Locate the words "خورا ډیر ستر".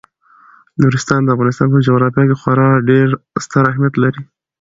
2.41-3.63